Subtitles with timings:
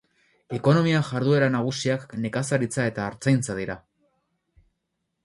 [0.59, 3.77] Ekonomia-jarduera nagusiak nekazaritza eta artzaintza dira.